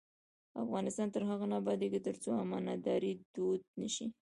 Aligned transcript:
افغانستان 0.63 1.07
تر 1.15 1.21
هغو 1.29 1.45
نه 1.51 1.55
ابادیږي، 1.61 1.99
ترڅو 2.07 2.29
امانتداري 2.43 3.11
دود 3.35 3.61
نشي. 3.81 4.05